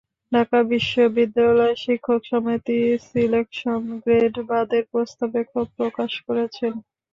ঢাকা 0.31 0.59
বিশ্ববিদ্যালয় 0.69 1.75
শিক্ষক 1.83 2.21
সমিতিও 2.29 3.01
সিলেকশন 3.07 3.81
গ্রেড 4.03 4.35
বাদের 4.49 4.83
প্রস্তাবে 4.91 5.41
ক্ষোভ 5.49 5.67
প্রকাশ 5.77 6.11
করেছে। 6.25 6.65